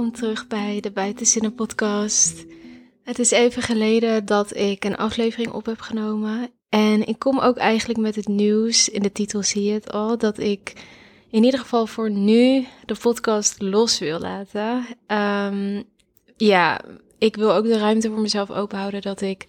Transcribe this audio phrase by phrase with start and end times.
[0.00, 2.44] welkom terug bij de Buitenzinnen podcast.
[3.02, 6.50] Het is even geleden dat ik een aflevering op heb genomen.
[6.68, 10.18] En ik kom ook eigenlijk met het nieuws, in de titel zie je het al,
[10.18, 10.72] dat ik
[11.30, 14.86] in ieder geval voor nu de podcast los wil laten.
[15.06, 15.82] Ehm,
[16.36, 16.80] ja,
[17.18, 19.46] ik wil ook de ruimte voor mezelf openhouden dat ik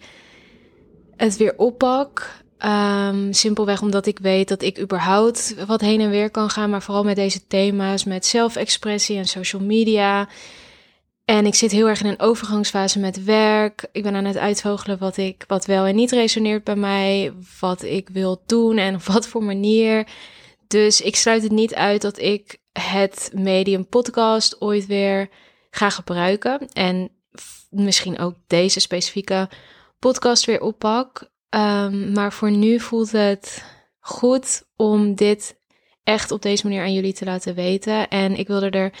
[1.16, 2.41] het weer oppak.
[2.64, 6.82] Um, simpelweg omdat ik weet dat ik überhaupt wat heen en weer kan gaan, maar
[6.82, 10.28] vooral met deze thema's, met zelfexpressie en social media.
[11.24, 13.88] En ik zit heel erg in een overgangsfase met werk.
[13.92, 17.82] Ik ben aan het uitvogelen wat ik wat wel en niet resoneert bij mij, wat
[17.82, 20.06] ik wil doen en op wat voor manier.
[20.66, 25.28] Dus ik sluit het niet uit dat ik het medium podcast ooit weer
[25.70, 27.10] ga gebruiken en
[27.70, 29.48] misschien ook deze specifieke
[29.98, 31.30] podcast weer oppak.
[31.54, 33.64] Um, maar voor nu voelt het
[34.00, 35.56] goed om dit
[36.04, 38.08] echt op deze manier aan jullie te laten weten.
[38.08, 38.92] En ik wilde er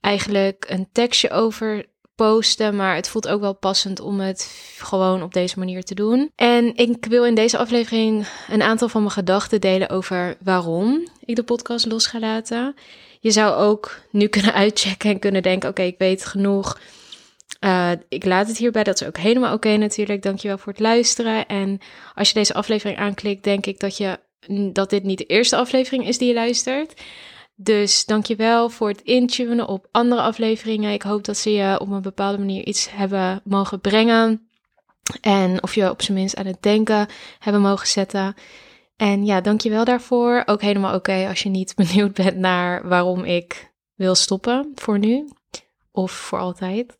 [0.00, 5.32] eigenlijk een tekstje over posten, maar het voelt ook wel passend om het gewoon op
[5.32, 6.30] deze manier te doen.
[6.36, 11.36] En ik wil in deze aflevering een aantal van mijn gedachten delen over waarom ik
[11.36, 12.74] de podcast los ga laten.
[13.20, 16.78] Je zou ook nu kunnen uitchecken en kunnen denken: oké, ik weet genoeg
[17.60, 18.84] uh, ik laat het hierbij.
[18.84, 20.22] Dat is ook helemaal oké okay, natuurlijk.
[20.22, 21.46] Dankjewel voor het luisteren.
[21.46, 21.78] En
[22.14, 24.18] als je deze aflevering aanklikt, denk ik dat, je,
[24.72, 27.02] dat dit niet de eerste aflevering is die je luistert.
[27.56, 30.92] Dus dankjewel voor het intunen op andere afleveringen.
[30.92, 34.48] Ik hoop dat ze je op een bepaalde manier iets hebben mogen brengen.
[35.20, 38.34] En of je op zijn minst aan het denken hebben mogen zetten.
[38.96, 40.42] En ja, dankjewel daarvoor.
[40.46, 45.28] Ook helemaal oké als je niet benieuwd bent naar waarom ik wil stoppen voor nu.
[45.94, 46.96] Of voor altijd.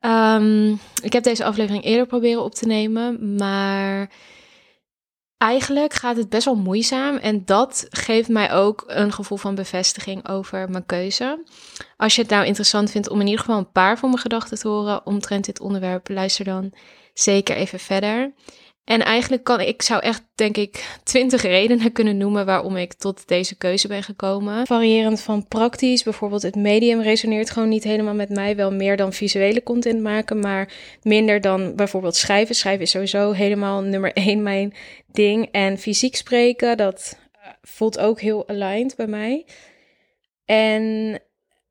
[0.00, 4.10] Um, ik heb deze aflevering eerder proberen op te nemen, maar
[5.36, 7.16] eigenlijk gaat het best wel moeizaam.
[7.16, 11.44] En dat geeft mij ook een gevoel van bevestiging over mijn keuze.
[11.96, 14.58] Als je het nou interessant vindt om in ieder geval een paar van mijn gedachten
[14.58, 16.72] te horen omtrent dit onderwerp, luister dan
[17.14, 18.32] zeker even verder.
[18.90, 23.28] En eigenlijk kan ik zou echt, denk ik, twintig redenen kunnen noemen waarom ik tot
[23.28, 24.66] deze keuze ben gekomen.
[24.66, 28.56] Variërend van praktisch, bijvoorbeeld het medium resoneert gewoon niet helemaal met mij.
[28.56, 32.54] Wel meer dan visuele content maken, maar minder dan bijvoorbeeld schrijven.
[32.54, 34.74] Schrijven is sowieso helemaal nummer één mijn
[35.12, 35.48] ding.
[35.52, 39.46] En fysiek spreken, dat eh, voelt ook heel aligned bij mij.
[40.44, 41.18] En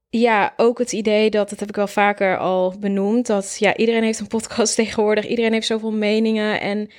[0.09, 4.03] ja, ook het idee dat, dat heb ik wel vaker al benoemd, dat ja, iedereen
[4.03, 6.90] heeft een podcast tegenwoordig, iedereen heeft zoveel meningen en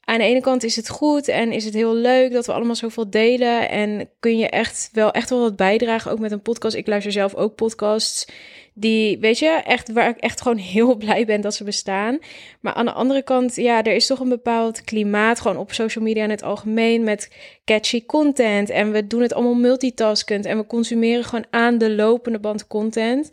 [0.00, 2.74] aan de ene kant is het goed en is het heel leuk dat we allemaal
[2.74, 6.76] zoveel delen en kun je echt wel echt wel wat bijdragen, ook met een podcast.
[6.76, 8.26] Ik luister zelf ook podcasts
[8.78, 12.18] die, weet je, echt waar ik echt gewoon heel blij ben dat ze bestaan.
[12.60, 16.04] Maar aan de andere kant, ja, er is toch een bepaald klimaat gewoon op social
[16.04, 17.30] media in het algemeen met
[17.64, 18.70] catchy content.
[18.70, 23.30] En we doen het allemaal multitaskend en we consumeren gewoon aan de lopende band content.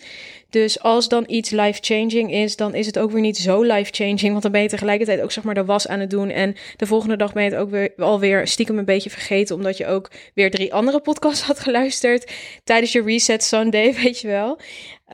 [0.54, 4.32] Dus als dan iets life-changing is, dan is het ook weer niet zo life-changing.
[4.32, 6.30] Want dan ben je tegelijkertijd ook zeg maar de was aan het doen.
[6.30, 9.56] En de volgende dag ben je het ook weer alweer stiekem een beetje vergeten.
[9.56, 12.32] Omdat je ook weer drie andere podcasts had geluisterd
[12.64, 14.60] tijdens je Reset Sunday, weet je wel.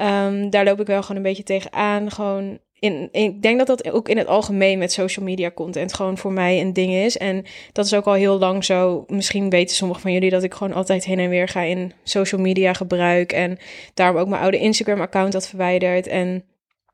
[0.01, 2.11] Um, daar loop ik wel gewoon een beetje tegenaan.
[2.11, 6.17] Gewoon in, ik denk dat dat ook in het algemeen met social media content gewoon
[6.17, 7.17] voor mij een ding is.
[7.17, 9.03] En dat is ook al heel lang zo.
[9.07, 12.41] Misschien weten sommigen van jullie dat ik gewoon altijd heen en weer ga in social
[12.41, 13.31] media gebruik.
[13.31, 13.57] En
[13.93, 16.07] daarom ook mijn oude Instagram-account had verwijderd.
[16.07, 16.43] En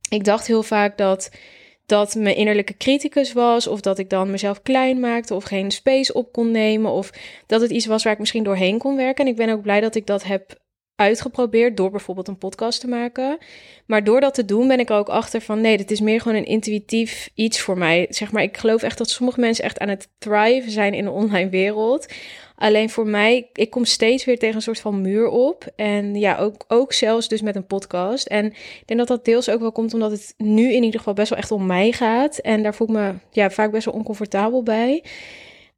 [0.09, 1.31] ik dacht heel vaak dat
[1.85, 6.13] dat mijn innerlijke criticus was, of dat ik dan mezelf klein maakte, of geen space
[6.13, 7.11] op kon nemen, of
[7.45, 9.25] dat het iets was waar ik misschien doorheen kon werken.
[9.25, 10.63] En ik ben ook blij dat ik dat heb
[10.95, 13.38] uitgeprobeerd door bijvoorbeeld een podcast te maken.
[13.85, 16.22] Maar door dat te doen ben ik er ook achter van nee, dit is meer
[16.22, 18.06] gewoon een intuïtief iets voor mij.
[18.09, 21.11] Zeg maar, ik geloof echt dat sommige mensen echt aan het thrive zijn in de
[21.11, 22.13] online wereld.
[22.56, 25.67] Alleen voor mij, ik kom steeds weer tegen een soort van muur op.
[25.75, 28.27] En ja, ook, ook zelfs dus met een podcast.
[28.27, 31.13] En ik denk dat dat deels ook wel komt omdat het nu in ieder geval
[31.13, 32.38] best wel echt om mij gaat.
[32.38, 35.03] En daar voel ik me ja, vaak best wel oncomfortabel bij.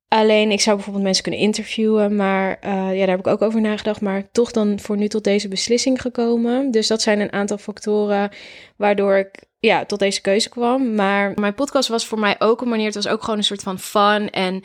[0.07, 3.62] Alleen, ik zou bijvoorbeeld mensen kunnen interviewen, maar uh, ja, daar heb ik ook over
[3.62, 4.01] nagedacht.
[4.01, 6.71] Maar toch dan voor nu tot deze beslissing gekomen.
[6.71, 8.31] Dus dat zijn een aantal factoren
[8.75, 10.96] waardoor ik ja, tot deze keuze kwam.
[10.96, 12.86] Maar mijn podcast was voor mij ook een manier.
[12.86, 14.64] Het was ook gewoon een soort van fun en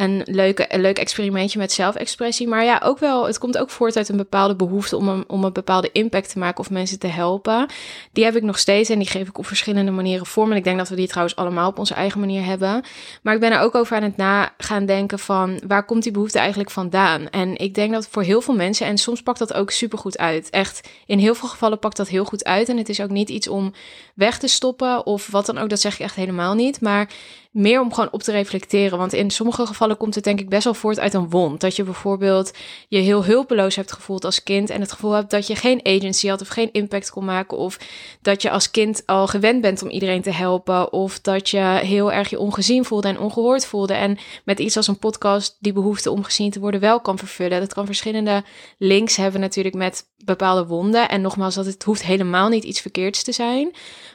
[0.00, 2.48] een, leuke, een leuk experimentje met zelfexpressie.
[2.48, 5.44] Maar ja, ook wel, het komt ook voort uit een bepaalde behoefte om een, om
[5.44, 7.66] een bepaalde impact te maken of mensen te helpen.
[8.12, 10.50] Die heb ik nog steeds en die geef ik op verschillende manieren vorm.
[10.50, 12.84] En ik denk dat we die trouwens allemaal op onze eigen manier hebben.
[13.22, 16.12] Maar ik ben er ook over aan het na gaan denken van waar komt die
[16.12, 17.30] behoefte eigenlijk vandaan?
[17.30, 20.50] En ik denk dat voor heel veel mensen, en soms pakt dat ook supergoed uit.
[20.50, 22.68] Echt, in heel veel gevallen pakt dat heel goed uit.
[22.68, 23.72] En het is ook niet iets om
[24.14, 25.68] weg te stoppen of wat dan ook.
[25.68, 26.80] Dat zeg ik echt helemaal niet.
[26.80, 27.08] Maar
[27.50, 28.98] meer om gewoon op te reflecteren.
[28.98, 31.60] Want in sommige gevallen komt het denk ik best wel voort uit een wond.
[31.60, 32.52] Dat je bijvoorbeeld
[32.88, 36.28] je heel hulpeloos hebt gevoeld als kind en het gevoel hebt dat je geen agency
[36.28, 37.58] had of geen impact kon maken.
[37.58, 37.78] Of
[38.22, 40.92] dat je als kind al gewend bent om iedereen te helpen.
[40.92, 43.94] Of dat je heel erg je ongezien voelde en ongehoord voelde.
[43.94, 47.60] En met iets als een podcast die behoefte om gezien te worden wel kan vervullen.
[47.60, 48.44] Dat kan verschillende
[48.78, 51.08] links hebben natuurlijk met bepaalde wonden.
[51.08, 53.72] En nogmaals, dat het hoeft helemaal niet iets verkeerds te zijn.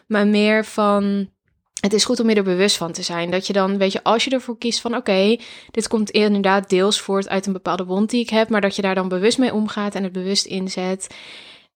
[0.08, 1.30] Maar meer van
[1.82, 3.32] het is goed om je er bewust van te zijn.
[3.32, 5.38] Dat je dan, weet je, als je ervoor kiest van oké,
[5.72, 8.82] dit komt inderdaad deels voort uit een bepaalde wond die ik heb, maar dat je
[8.82, 11.08] daar dan bewust mee omgaat en het bewust inzet.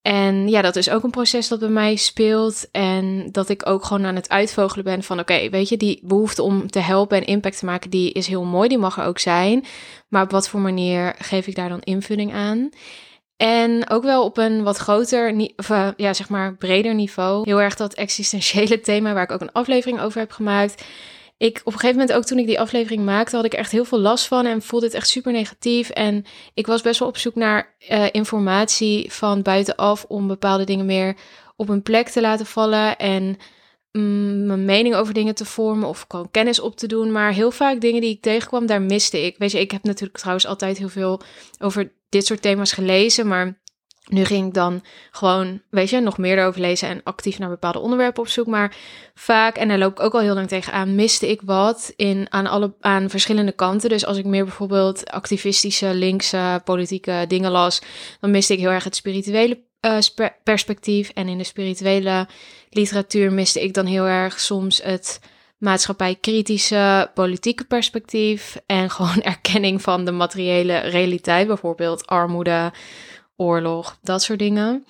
[0.02, 2.68] En ja, dat is ook een proces dat bij mij speelt.
[2.72, 6.42] En dat ik ook gewoon aan het uitvogelen ben van oké, weet je, die behoefte
[6.42, 9.20] om te helpen en impact te maken, die is heel mooi, die mag er ook
[9.20, 9.66] zijn.
[10.08, 12.70] Maar op wat voor manier geef ik daar dan invulling aan?
[13.42, 17.44] En ook wel op een wat groter, uh, ja, zeg maar breder niveau.
[17.46, 20.84] Heel erg dat existentiële thema waar ik ook een aflevering over heb gemaakt.
[21.38, 23.86] Ik op een gegeven moment ook toen ik die aflevering maakte, had ik echt heel
[23.86, 25.90] veel last van en voelde het echt super negatief.
[25.90, 30.86] En ik was best wel op zoek naar uh, informatie van buitenaf om bepaalde dingen
[30.86, 31.16] meer
[31.56, 32.98] op een plek te laten vallen.
[32.98, 33.38] En
[33.92, 37.12] mm, mijn mening over dingen te vormen of gewoon kennis op te doen.
[37.12, 39.36] Maar heel vaak dingen die ik tegenkwam, daar miste ik.
[39.38, 41.22] Weet je, ik heb natuurlijk trouwens altijd heel veel
[41.60, 43.62] over dit soort thema's gelezen, maar
[44.10, 47.80] nu ging ik dan gewoon, weet je, nog meer erover lezen en actief naar bepaalde
[47.80, 48.48] onderwerpen op zoek.
[48.48, 48.76] Maar
[49.14, 52.48] vaak, en daar loop ik ook al heel lang tegenaan, miste ik wat in, aan,
[52.48, 53.90] alle, aan verschillende kanten.
[53.90, 57.82] Dus als ik meer bijvoorbeeld activistische, linkse, politieke dingen las,
[58.20, 59.98] dan miste ik heel erg het spirituele uh,
[60.44, 61.10] perspectief.
[61.10, 62.28] En in de spirituele
[62.70, 65.20] literatuur miste ik dan heel erg soms het
[65.60, 72.72] maatschappij-kritische politieke perspectief en gewoon erkenning van de materiële realiteit, bijvoorbeeld armoede,
[73.36, 74.86] oorlog, dat soort dingen.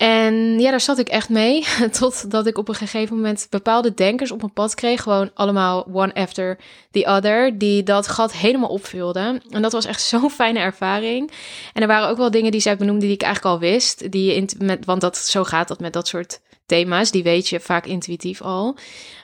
[0.00, 1.64] En ja, daar zat ik echt mee,
[1.98, 6.14] totdat ik op een gegeven moment bepaalde denkers op mijn pad kreeg, gewoon allemaal one
[6.14, 6.58] after
[6.90, 9.42] the other, die dat gat helemaal opvulden.
[9.50, 11.30] En dat was echt zo'n fijne ervaring.
[11.72, 14.34] En er waren ook wel dingen die zij benoemde die ik eigenlijk al wist, die
[14.34, 17.86] in, met, want dat, zo gaat dat met dat soort thema's, die weet je vaak
[17.86, 18.76] intuïtief al.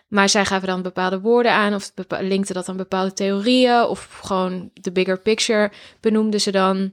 [0.09, 4.71] Maar zij gaven dan bepaalde woorden aan of linkten dat aan bepaalde theorieën of gewoon
[4.75, 5.71] de bigger picture
[6.01, 6.93] benoemden ze dan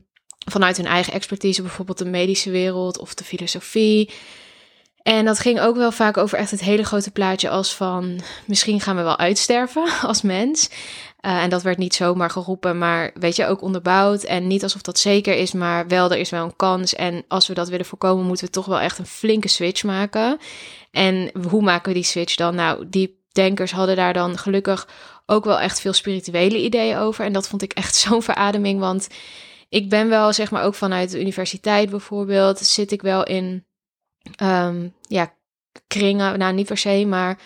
[0.51, 4.09] vanuit hun eigen expertise, bijvoorbeeld de medische wereld of de filosofie.
[5.03, 8.79] En dat ging ook wel vaak over echt het hele grote plaatje als van misschien
[8.79, 10.69] gaan we wel uitsterven als mens.
[11.21, 14.23] Uh, en dat werd niet zomaar geroepen, maar weet je, ook onderbouwd.
[14.23, 16.95] En niet alsof dat zeker is, maar wel, er is wel een kans.
[16.95, 20.37] En als we dat willen voorkomen, moeten we toch wel echt een flinke switch maken.
[20.93, 22.55] En hoe maken we die switch dan?
[22.55, 24.87] Nou, die denkers hadden daar dan gelukkig
[25.25, 27.25] ook wel echt veel spirituele ideeën over.
[27.25, 29.07] En dat vond ik echt zo'n verademing, want
[29.69, 33.65] ik ben wel, zeg maar, ook vanuit de universiteit bijvoorbeeld, zit ik wel in,
[34.43, 35.33] um, ja,
[35.87, 37.39] kringen, nou niet per se, maar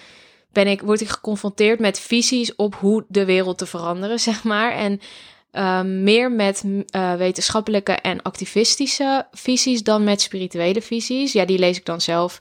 [0.52, 4.72] ben ik, word ik geconfronteerd met visies op hoe de wereld te veranderen, zeg maar.
[4.72, 5.00] En
[5.52, 11.34] um, meer met uh, wetenschappelijke en activistische visies dan met spirituele visies.
[11.34, 12.40] Ja, die lees ik dan zelf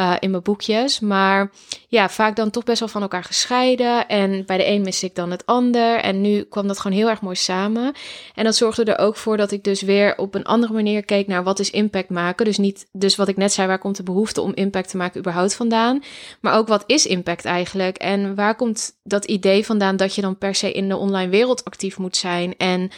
[0.00, 1.00] uh, in mijn boekjes.
[1.00, 1.50] Maar
[1.88, 4.08] ja, vaak dan toch best wel van elkaar gescheiden.
[4.08, 5.98] En bij de een miste ik dan het ander.
[5.98, 7.92] En nu kwam dat gewoon heel erg mooi samen.
[8.34, 11.26] En dat zorgde er ook voor dat ik dus weer op een andere manier keek
[11.26, 12.44] naar wat is impact maken.
[12.44, 15.20] Dus niet, dus wat ik net zei, waar komt de behoefte om impact te maken
[15.20, 16.02] überhaupt vandaan.
[16.40, 17.96] Maar ook wat is impact eigenlijk?
[17.96, 21.64] En waar komt dat idee vandaan dat je dan per se in de online wereld
[21.64, 22.56] actief moet zijn?
[22.56, 22.90] En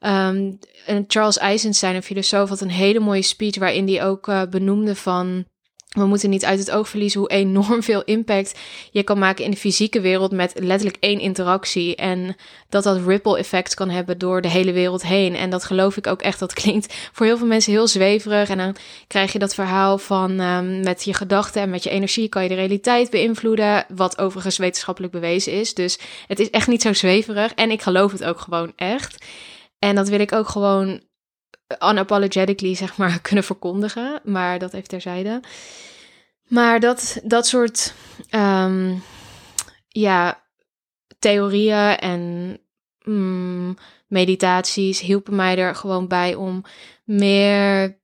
[0.00, 0.58] um,
[1.06, 5.44] Charles Eisenstein, een filosoof, had een hele mooie speech waarin die ook uh, benoemde van
[5.88, 8.58] we moeten niet uit het oog verliezen hoe enorm veel impact
[8.90, 11.96] je kan maken in de fysieke wereld met letterlijk één interactie.
[11.96, 12.36] En
[12.68, 15.34] dat dat ripple effect kan hebben door de hele wereld heen.
[15.34, 16.38] En dat geloof ik ook echt.
[16.38, 18.48] Dat klinkt voor heel veel mensen heel zweverig.
[18.48, 18.76] En dan
[19.06, 22.48] krijg je dat verhaal van um, met je gedachten en met je energie kan je
[22.48, 23.84] de realiteit beïnvloeden.
[23.88, 25.74] Wat overigens wetenschappelijk bewezen is.
[25.74, 27.54] Dus het is echt niet zo zweverig.
[27.54, 29.24] En ik geloof het ook gewoon echt.
[29.78, 31.00] En dat wil ik ook gewoon
[31.78, 34.20] unapologetically, zeg maar, kunnen verkondigen.
[34.24, 35.40] Maar dat even terzijde.
[36.46, 37.94] Maar dat, dat soort
[38.30, 39.02] um,
[39.88, 40.42] ja,
[41.18, 42.56] theorieën en
[43.04, 46.64] mm, meditaties hielpen mij er gewoon bij om
[47.04, 47.96] meer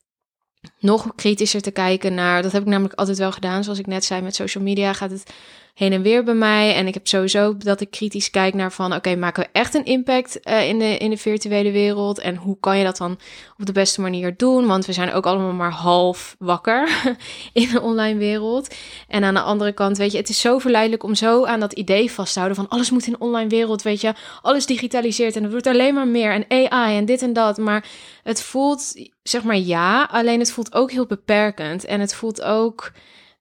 [0.79, 2.43] nog kritischer te kijken naar.
[2.43, 3.65] Dat heb ik namelijk altijd wel gedaan.
[3.65, 5.33] Zoals ik net zei, met social media gaat het
[5.75, 6.75] heen en weer bij mij.
[6.75, 8.95] En ik heb sowieso dat ik kritisch kijk naar van...
[8.95, 12.19] oké, maken we echt een impact uh, in, de, in de virtuele wereld?
[12.19, 13.19] En hoe kan je dat dan
[13.59, 14.67] op de beste manier doen?
[14.67, 16.89] Want we zijn ook allemaal maar half wakker
[17.53, 18.75] in de online wereld.
[19.09, 21.73] En aan de andere kant, weet je, het is zo verleidelijk om zo aan dat
[21.73, 22.63] idee vast te houden...
[22.63, 24.15] van alles moet in de online wereld, weet je.
[24.43, 26.33] Alles digitaliseert en het wordt alleen maar meer.
[26.33, 27.59] En AI en dit en dat.
[27.59, 27.87] Maar
[28.23, 31.85] het voelt, zeg maar ja, alleen het voelt ook heel beperkend.
[31.85, 32.93] En het voelt ook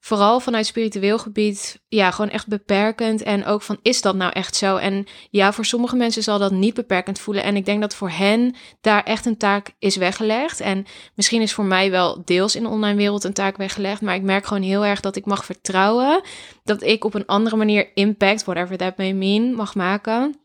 [0.03, 3.23] vooral vanuit spiritueel gebied, ja, gewoon echt beperkend.
[3.23, 4.75] En ook van, is dat nou echt zo?
[4.75, 7.43] En ja, voor sommige mensen zal dat niet beperkend voelen.
[7.43, 10.59] En ik denk dat voor hen daar echt een taak is weggelegd.
[10.59, 14.01] En misschien is voor mij wel deels in de online wereld een taak weggelegd.
[14.01, 16.21] Maar ik merk gewoon heel erg dat ik mag vertrouwen
[16.63, 20.35] dat ik op een andere manier impact, whatever that may mean, mag maken.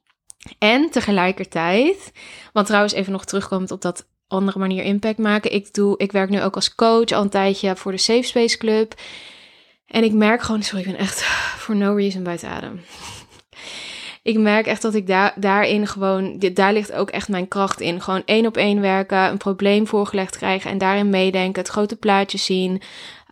[0.59, 2.13] En tegelijkertijd,
[2.53, 5.53] want trouwens even nog terugkomend op dat andere manier impact maken.
[5.53, 8.59] Ik, doe, ik werk nu ook als coach al een tijdje voor de Safe Space
[8.59, 8.95] Club.
[9.89, 11.23] En ik merk gewoon, sorry, ik ben echt
[11.63, 12.81] for no reason buiten adem.
[14.23, 18.01] ik merk echt dat ik daar, daarin gewoon, daar ligt ook echt mijn kracht in.
[18.01, 22.39] Gewoon één op één werken, een probleem voorgelegd krijgen en daarin meedenken, het grote plaatje
[22.39, 22.83] zien.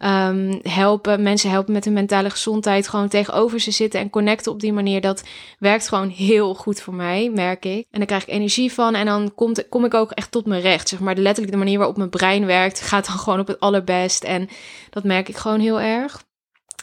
[0.02, 4.60] Um, helpen, mensen helpen met hun mentale gezondheid, gewoon tegenover ze zitten en connecten op
[4.60, 5.00] die manier.
[5.00, 5.24] Dat
[5.58, 7.86] werkt gewoon heel goed voor mij, merk ik.
[7.90, 10.60] En daar krijg ik energie van en dan komt, kom ik ook echt tot mijn
[10.60, 10.88] recht.
[10.88, 14.24] Zeg maar letterlijk de manier waarop mijn brein werkt, gaat dan gewoon op het allerbest.
[14.24, 14.48] En
[14.90, 16.25] dat merk ik gewoon heel erg.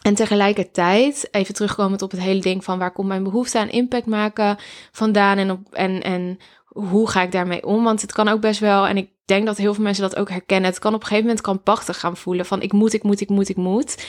[0.03, 4.05] En tegelijkertijd, even terugkomend op het hele ding van waar komt mijn behoefte aan impact
[4.05, 4.57] maken
[4.91, 7.83] vandaan en, op, en, en hoe ga ik daarmee om?
[7.83, 10.29] Want het kan ook best wel, en ik denk dat heel veel mensen dat ook
[10.29, 13.21] herkennen, het kan op een gegeven moment krampachtig gaan voelen van ik moet, ik moet,
[13.21, 14.05] ik moet, ik moet.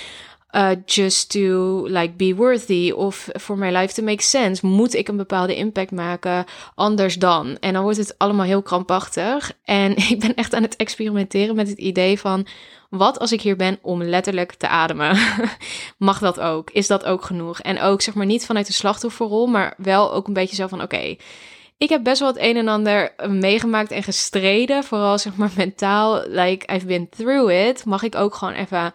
[0.55, 4.67] Uh, just to like be worthy of for my life to make sense.
[4.67, 6.45] Moet ik een bepaalde impact maken,
[6.75, 7.57] anders dan?
[7.61, 9.53] En dan wordt het allemaal heel krampachtig.
[9.65, 12.47] En ik ben echt aan het experimenteren met het idee van
[12.91, 15.19] wat als ik hier ben om letterlijk te ademen?
[15.99, 16.71] Mag dat ook?
[16.71, 17.61] Is dat ook genoeg?
[17.61, 20.83] En ook zeg maar niet vanuit de slachtofferrol, maar wel ook een beetje zo van
[20.83, 21.17] oké.
[21.79, 24.85] ik heb best wel het een en ander meegemaakt en gestreden.
[24.85, 26.23] Vooral zeg maar mentaal.
[26.29, 27.85] Like, I've been through it.
[27.85, 28.95] Mag ik ook gewoon even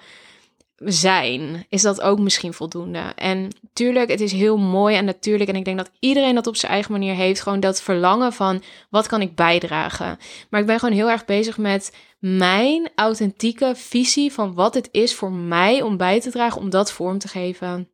[0.84, 1.66] zijn?
[1.70, 3.02] Is dat ook misschien voldoende?
[3.16, 5.50] En tuurlijk, het is heel mooi en natuurlijk.
[5.50, 7.42] En ik denk dat iedereen dat op zijn eigen manier heeft.
[7.42, 10.18] Gewoon dat verlangen van wat kan ik bijdragen?
[10.50, 15.16] Maar ik ben gewoon heel erg bezig met mijn authentieke visie van wat het is
[15.16, 17.90] voor mij om bij te dragen, om dat vorm te geven.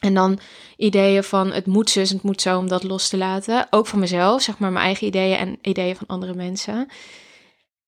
[0.00, 0.38] En dan
[0.76, 3.66] ideeën van het moet zus, het moet zo, om dat los te laten.
[3.70, 6.88] Ook van mezelf, zeg maar mijn eigen ideeën en ideeën van andere mensen.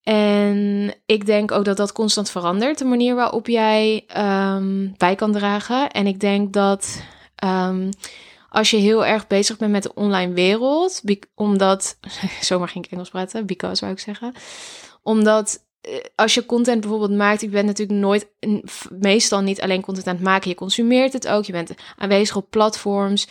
[0.02, 4.06] En ik denk ook dat dat constant verandert, de manier waarop jij
[4.56, 5.90] um, bij kan dragen.
[5.90, 7.02] En ik denk dat
[7.44, 7.88] um,
[8.48, 11.02] als je heel erg bezig bent met de online wereld,
[11.34, 11.98] omdat,
[12.40, 14.34] zomaar ging ik Engels praten, because zou ik zeggen,
[15.02, 18.28] omdat eh, als je content bijvoorbeeld maakt, je bent natuurlijk nooit,
[18.90, 22.50] meestal niet alleen content aan het maken, je consumeert het ook, je bent aanwezig op
[22.50, 23.28] platforms.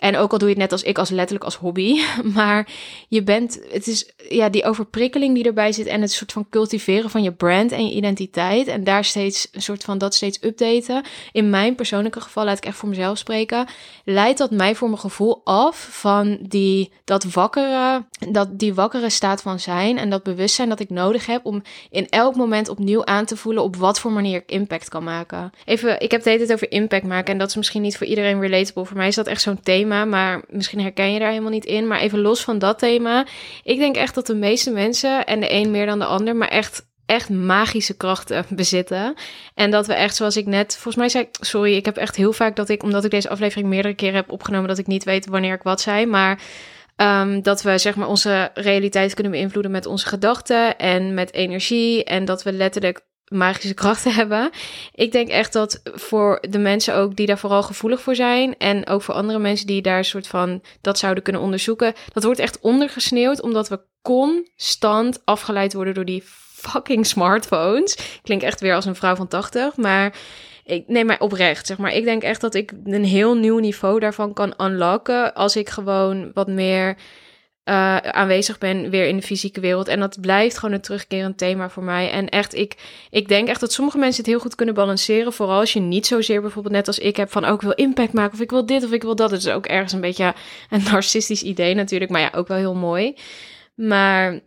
[0.00, 2.00] En ook al doe je het net als ik, als letterlijk als hobby.
[2.34, 2.68] Maar
[3.08, 7.10] je bent, het is ja, die overprikkeling die erbij zit en het soort van cultiveren
[7.10, 8.66] van je brand en je identiteit.
[8.66, 11.04] En daar steeds een soort van dat steeds updaten.
[11.32, 13.66] In mijn persoonlijke geval, laat ik echt voor mezelf spreken,
[14.04, 19.42] leidt dat mij voor mijn gevoel af van die, dat wakkere, dat, die wakkere staat
[19.42, 23.24] van zijn en dat bewustzijn dat ik nodig heb om in elk moment opnieuw aan
[23.24, 25.50] te voelen op wat voor manier ik impact kan maken.
[25.64, 28.40] Even, ik heb het hele over impact maken en dat is misschien niet voor iedereen
[28.40, 28.84] relatable.
[28.84, 31.86] Voor mij is dat echt zo'n thema maar misschien herken je daar helemaal niet in.
[31.86, 33.26] Maar even los van dat thema.
[33.62, 36.48] Ik denk echt dat de meeste mensen, en de een meer dan de ander, maar
[36.48, 39.14] echt echt magische krachten bezitten.
[39.54, 42.32] En dat we echt, zoals ik net, volgens mij zei sorry, ik heb echt heel
[42.32, 45.26] vaak dat ik, omdat ik deze aflevering meerdere keren heb opgenomen, dat ik niet weet
[45.26, 46.06] wanneer ik wat zei.
[46.06, 46.40] Maar
[46.96, 52.04] um, dat we zeg maar onze realiteit kunnen beïnvloeden met onze gedachten en met energie.
[52.04, 54.50] En dat we letterlijk magische krachten hebben.
[54.94, 58.86] Ik denk echt dat voor de mensen ook die daar vooral gevoelig voor zijn en
[58.86, 62.40] ook voor andere mensen die daar een soort van dat zouden kunnen onderzoeken, dat wordt
[62.40, 66.22] echt ondergesneeuwd omdat we constant afgeleid worden door die
[66.52, 68.20] fucking smartphones.
[68.22, 70.14] Klinkt echt weer als een vrouw van 80, maar
[70.64, 71.94] ik neem mij oprecht, zeg maar.
[71.94, 76.30] Ik denk echt dat ik een heel nieuw niveau daarvan kan unlocken als ik gewoon
[76.34, 76.96] wat meer
[77.64, 79.88] uh, aanwezig ben weer in de fysieke wereld.
[79.88, 82.10] En dat blijft gewoon een terugkerend thema voor mij.
[82.10, 82.76] En echt, ik,
[83.10, 85.32] ik denk echt dat sommige mensen het heel goed kunnen balanceren.
[85.32, 87.44] Vooral als je niet zozeer bijvoorbeeld net als ik heb van...
[87.44, 89.30] ook oh, wil impact maken of ik wil dit of ik wil dat.
[89.30, 90.34] Het is ook ergens een beetje
[90.70, 92.10] een narcistisch idee natuurlijk.
[92.10, 93.14] Maar ja, ook wel heel mooi.
[93.74, 94.40] Maar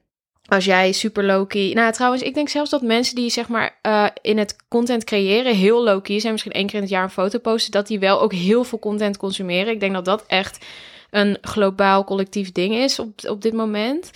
[0.46, 1.74] als jij super low-key...
[1.74, 5.56] Nou, trouwens, ik denk zelfs dat mensen die zeg maar uh, in het content creëren
[5.56, 6.32] heel low-key zijn...
[6.32, 7.72] misschien één keer in het jaar een foto posten...
[7.72, 9.74] dat die wel ook heel veel content consumeren.
[9.74, 10.66] Ik denk dat dat echt
[11.14, 14.12] een globaal collectief ding is op, op dit moment.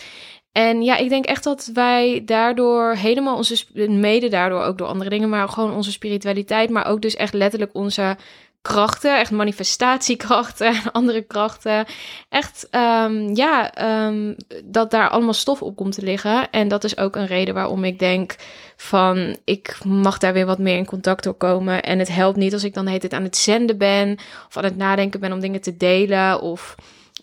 [0.52, 5.10] En ja, ik denk echt dat wij daardoor helemaal onze, mede daardoor ook door andere
[5.10, 8.18] dingen, maar gewoon onze spiritualiteit, maar ook dus echt letterlijk onze
[8.68, 11.86] krachten, echt manifestatiekrachten en andere krachten.
[12.30, 13.72] Echt, um, ja,
[14.08, 16.52] um, dat daar allemaal stof op komt te liggen.
[16.52, 18.36] En dat is ook een reden waarom ik denk
[18.76, 21.84] van, ik mag daar weer wat meer in contact door komen.
[21.84, 24.64] En het helpt niet als ik dan heet het aan het zenden ben of aan
[24.64, 26.76] het nadenken ben om dingen te delen of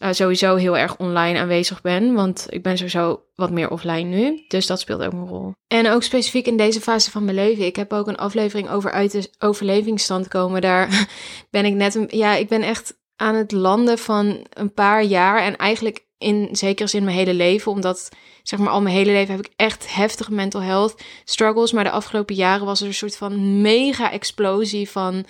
[0.05, 2.15] uh, sowieso heel erg online aanwezig ben.
[2.15, 4.45] Want ik ben sowieso wat meer offline nu.
[4.49, 5.53] Dus dat speelt ook een rol.
[5.67, 7.65] En ook specifiek in deze fase van mijn leven.
[7.65, 10.61] Ik heb ook een aflevering over uit de overlevingsstand komen.
[10.61, 11.09] Daar
[11.51, 11.95] ben ik net...
[11.95, 15.43] Een, ja, ik ben echt aan het landen van een paar jaar.
[15.43, 17.73] En eigenlijk in zekere zin mijn hele leven.
[17.73, 18.09] Omdat,
[18.43, 21.73] zeg maar, al mijn hele leven heb ik echt heftige mental health struggles.
[21.73, 25.27] Maar de afgelopen jaren was er een soort van mega explosie van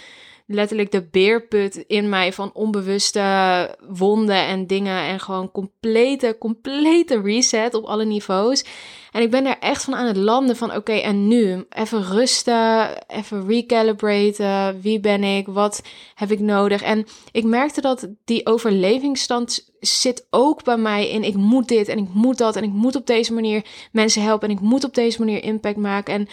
[0.47, 5.03] letterlijk de beerput in mij van onbewuste wonden en dingen.
[5.03, 8.65] En gewoon complete, complete reset op alle niveaus.
[9.13, 11.65] En ik ben daar echt van aan het landen van oké, en nu?
[11.69, 14.81] Even rusten, even recalibraten.
[14.81, 15.47] Wie ben ik?
[15.47, 15.83] Wat
[16.15, 16.83] heb ik nodig?
[16.83, 21.99] En ik merkte dat die overlevingsstand zit ook bij mij in ik moet dit en
[21.99, 24.95] ik moet dat en ik moet op deze manier mensen helpen en ik moet op
[24.95, 26.15] deze manier impact maken.
[26.15, 26.29] En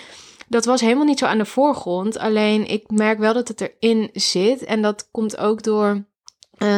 [0.52, 2.18] dat was helemaal niet zo aan de voorgrond.
[2.18, 4.64] Alleen ik merk wel dat het erin zit.
[4.64, 6.06] En dat komt ook door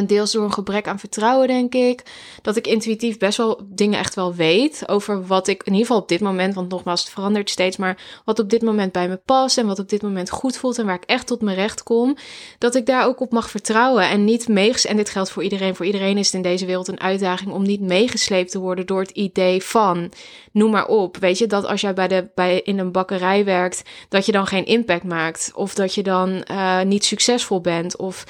[0.08, 2.04] deels door een gebrek aan vertrouwen, denk ik.
[2.42, 6.02] Dat ik intuïtief best wel dingen echt wel weet over wat ik in ieder geval
[6.02, 9.18] op dit moment, want nogmaals, het verandert steeds, maar wat op dit moment bij me
[9.26, 11.84] past en wat op dit moment goed voelt en waar ik echt tot mijn recht
[11.84, 12.18] kom,
[12.58, 14.86] dat ik daar ook op mag vertrouwen en niet meeges.
[14.86, 15.76] En dit geldt voor iedereen.
[15.76, 19.00] Voor iedereen is het in deze wereld een uitdaging om niet meegesleept te worden door
[19.00, 20.12] het idee van,
[20.52, 23.82] noem maar op, weet je, dat als jij bij de, bij, in een bakkerij werkt,
[24.10, 28.24] dat je dan geen impact maakt of dat je dan uh, niet succesvol bent of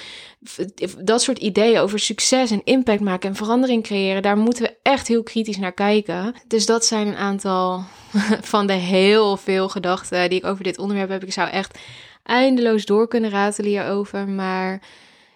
[1.00, 5.08] dat soort ideeën over succes en impact maken en verandering creëren, daar moeten we echt
[5.08, 6.36] heel kritisch naar kijken.
[6.48, 7.84] Dus dat zijn een aantal
[8.52, 11.24] van de heel veel gedachten die ik over dit onderwerp heb.
[11.24, 11.80] Ik zou echt
[12.24, 14.82] eindeloos door kunnen ratelen hierover, maar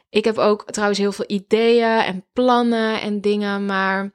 [0.10, 4.12] ik heb ook trouwens heel veel ideeën en plannen en dingen, maar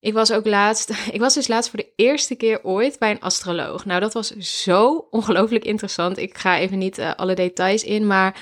[0.00, 3.20] ik was ook laatst, ik was dus laatst voor de eerste keer ooit bij een
[3.20, 3.84] astroloog.
[3.84, 6.18] Nou, dat was zo ongelooflijk interessant.
[6.18, 8.40] Ik ga even niet uh, alle details in, maar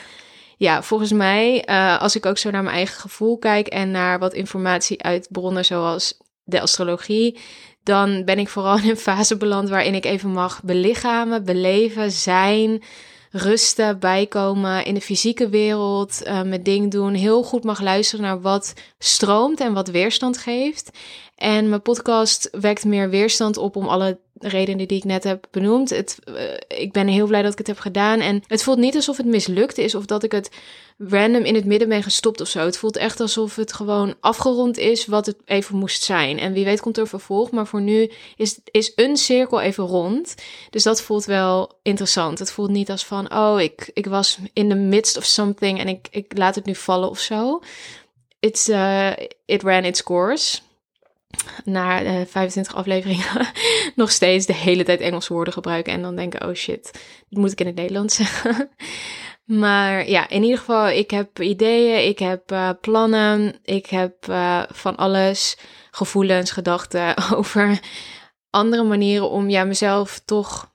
[0.56, 4.18] ja, volgens mij, uh, als ik ook zo naar mijn eigen gevoel kijk en naar
[4.18, 7.38] wat informatie uit bronnen zoals de astrologie,
[7.82, 12.82] dan ben ik vooral in een fase beland waarin ik even mag belichamen, beleven, zijn,
[13.30, 18.40] rusten, bijkomen in de fysieke wereld, uh, mijn ding doen, heel goed mag luisteren naar
[18.40, 20.98] wat stroomt en wat weerstand geeft.
[21.34, 25.90] En mijn podcast wekt meer weerstand op om alle redenen die ik net heb benoemd.
[25.90, 26.34] Het, uh,
[26.68, 28.20] ik ben heel blij dat ik het heb gedaan.
[28.20, 30.50] En het voelt niet alsof het mislukt is of dat ik het
[30.98, 32.64] random in het midden ben gestopt of zo.
[32.64, 36.38] Het voelt echt alsof het gewoon afgerond is wat het even moest zijn.
[36.38, 37.50] En wie weet komt er vervolg.
[37.50, 40.34] Maar voor nu is, is een cirkel even rond.
[40.70, 42.38] Dus dat voelt wel interessant.
[42.38, 45.88] Het voelt niet als van, oh, ik, ik was in the midst of something en
[45.88, 47.60] ik, ik laat het nu vallen of zo.
[48.40, 49.10] It's, uh,
[49.44, 50.58] it ran its course
[51.64, 53.48] na uh, 25 afleveringen
[53.94, 56.90] nog steeds de hele tijd Engelse woorden gebruiken en dan denken, oh shit,
[57.28, 58.70] dit moet ik in het Nederlands zeggen.
[59.44, 64.62] maar ja, in ieder geval, ik heb ideeën, ik heb uh, plannen, ik heb uh,
[64.68, 65.56] van alles,
[65.90, 67.80] gevoelens, gedachten over
[68.50, 70.74] andere manieren om ja, mezelf toch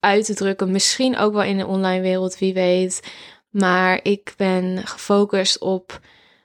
[0.00, 0.70] uit te drukken.
[0.70, 3.02] Misschien ook wel in de online wereld, wie weet.
[3.50, 6.00] Maar ik ben gefocust op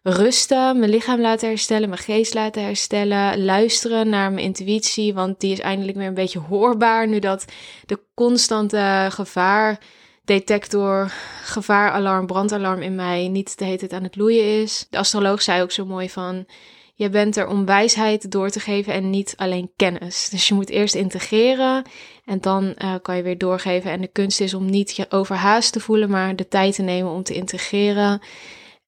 [0.08, 5.52] rusten, mijn lichaam laten herstellen, mijn geest laten herstellen, luisteren naar mijn intuïtie, want die
[5.52, 7.46] is eindelijk weer een beetje hoorbaar nu dat
[7.86, 11.12] de constante gevaardetector,
[11.44, 14.88] gevaaralarm, brandalarm in mij niet de hele tijd aan het loeien is.
[14.90, 16.46] De astroloog zei ook zo mooi van,
[16.94, 20.30] je bent er om wijsheid door te geven en niet alleen kennis.
[20.30, 21.84] Dus je moet eerst integreren
[22.26, 23.92] en dan uh, kan je weer doorgeven.
[23.92, 27.12] En de kunst is om niet je overhaast te voelen, maar de tijd te nemen
[27.12, 28.22] om te integreren.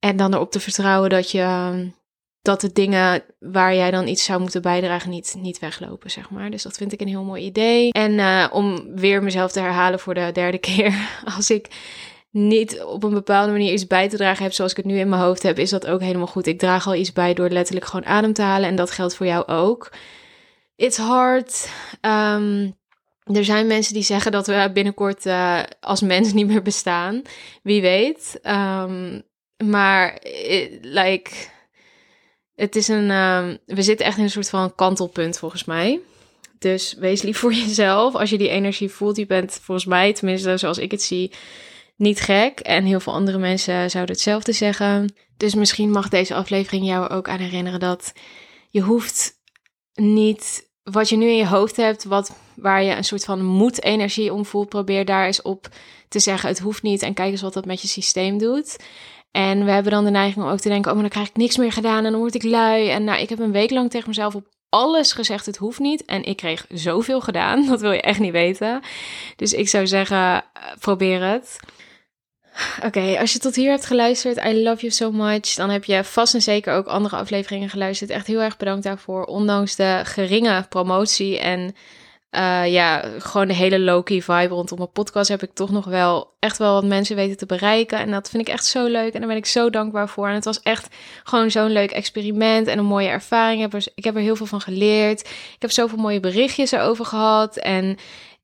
[0.08, 1.88] En dan erop te vertrouwen dat je ehm,
[2.42, 6.52] dat de dingen waar jij dan iets zou moeten bijdragen niet, niet weglopen, zeg maar.
[6.52, 7.92] Dus dat vind ik een heel mooi idee.
[7.92, 11.68] En uh, om weer mezelf te herhalen voor de derde keer, als ik
[12.32, 15.10] niet op een bepaalde manier iets bij te dragen heb zoals ik het nu in
[15.10, 16.48] mijn hoofd heb, is dat ook helemaal goed.
[16.48, 19.26] Ik draag al iets bij door letterlijk gewoon adem te halen en dat geldt voor
[19.26, 19.92] jou ook.
[20.76, 21.70] It's hard.
[22.02, 22.76] Um,
[23.24, 27.22] er zijn mensen die zeggen dat we binnenkort uh, als mens niet meer bestaan.
[27.64, 28.40] Wie weet.
[28.44, 29.26] Um,
[29.66, 31.32] maar, eh, like,
[32.56, 33.12] het is een.
[33.12, 36.00] Um, we zitten echt in een soort van kantelpunt volgens mij.
[36.60, 38.16] Dus wees lief voor jezelf.
[38.16, 41.32] Als je die energie voelt, je bent volgens mij, tenminste zoals ik het zie,
[41.96, 42.60] niet gek.
[42.60, 45.14] En heel veel andere mensen zouden hetzelfde zeggen.
[45.38, 48.14] Dus misschien mag deze aflevering jou ook aan herinneren dat
[48.70, 49.40] je hoeft
[49.94, 54.34] niet wat je nu in je hoofd hebt, wat, waar je een soort van moed-energie
[54.34, 55.68] om voelt, probeer daar eens op
[56.08, 57.02] te zeggen: het hoeft niet.
[57.02, 58.78] En kijk eens wat dat met je systeem doet.
[59.38, 61.36] En we hebben dan de neiging om ook te denken: oh, maar dan krijg ik
[61.36, 62.90] niks meer gedaan en dan word ik lui.
[62.90, 66.06] En nou, ik heb een week lang tegen mezelf op alles gezegd: het hoeft niet.
[66.06, 68.82] En ik kreeg zoveel gedaan, dat wil je echt niet weten.
[69.36, 70.44] Dus ik zou zeggen:
[70.80, 71.60] probeer het.
[72.84, 75.54] Oké, als je tot hier hebt geluisterd, I love you so much.
[75.54, 78.10] Dan heb je vast en zeker ook andere afleveringen geluisterd.
[78.10, 79.24] Echt heel erg bedankt daarvoor.
[79.24, 81.76] Ondanks de geringe promotie en
[82.32, 86.36] uh, ja, gewoon de hele low-key vibe rondom mijn podcast heb ik toch nog wel
[86.40, 88.00] echt wel wat mensen weten te bereiken.
[88.00, 90.28] En dat vind ik echt zo leuk en daar ben ik zo dankbaar voor.
[90.28, 93.64] En het was echt gewoon zo'n leuk experiment en een mooie ervaring.
[93.64, 95.20] Ik heb, er, ik heb er heel veel van geleerd.
[95.20, 97.98] Ik heb zoveel mooie berichtjes erover gehad en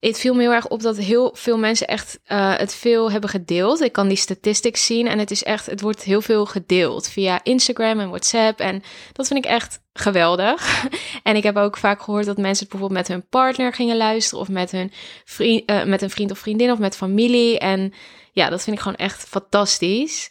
[0.09, 3.29] het viel me heel erg op dat heel veel mensen echt uh, het veel hebben
[3.29, 3.81] gedeeld.
[3.81, 7.39] Ik kan die statistics zien en het is echt, het wordt heel veel gedeeld via
[7.43, 8.59] Instagram en WhatsApp.
[8.59, 10.87] En dat vind ik echt geweldig.
[11.23, 14.39] en ik heb ook vaak gehoord dat mensen het bijvoorbeeld met hun partner gingen luisteren
[14.39, 14.91] of met hun
[15.25, 17.59] vriend, uh, met een vriend of vriendin of met familie.
[17.59, 17.93] En
[18.31, 20.27] ja, dat vind ik gewoon echt fantastisch.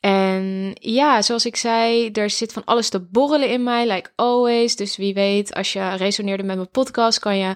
[0.00, 4.76] En ja, zoals ik zei, er zit van alles te borrelen in mij, like always.
[4.76, 7.54] Dus wie weet, als je resoneerde met mijn podcast, kan je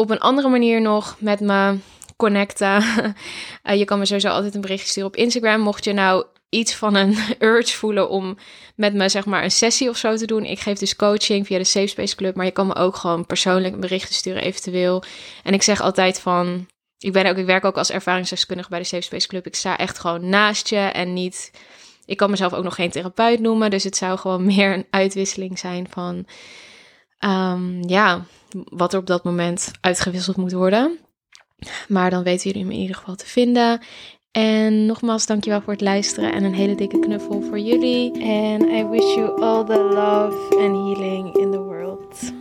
[0.00, 1.76] op een andere manier nog met me
[2.16, 2.82] connecten.
[3.64, 5.60] Uh, je kan me sowieso altijd een berichtje sturen op Instagram.
[5.60, 8.38] Mocht je nou iets van een urge voelen om
[8.76, 10.44] met me zeg maar een sessie of zo te doen.
[10.44, 13.26] Ik geef dus coaching via de Safe Space Club, maar je kan me ook gewoon
[13.26, 15.02] persoonlijk een berichtje sturen eventueel.
[15.42, 16.66] En ik zeg altijd van,
[16.98, 19.46] ik ben ook, ik werk ook als ervaringsdeskundige bij de Safe Space Club.
[19.46, 21.50] Ik sta echt gewoon naast je en niet.
[22.04, 25.58] Ik kan mezelf ook nog geen therapeut noemen, dus het zou gewoon meer een uitwisseling
[25.58, 26.26] zijn van,
[27.24, 28.24] um, ja,
[28.68, 30.98] wat er op dat moment uitgewisseld moet worden.
[31.88, 33.80] Maar dan weten jullie hem in ieder geval te vinden.
[34.30, 38.22] En nogmaals, dankjewel voor het luisteren en een hele dikke knuffel voor jullie.
[38.22, 42.32] En I wish you all the love and healing in the world.